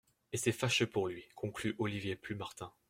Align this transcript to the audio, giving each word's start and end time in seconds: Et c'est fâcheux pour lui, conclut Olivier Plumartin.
Et 0.33 0.37
c'est 0.37 0.51
fâcheux 0.51 0.87
pour 0.87 1.09
lui, 1.09 1.23
conclut 1.35 1.75
Olivier 1.77 2.15
Plumartin. 2.15 2.73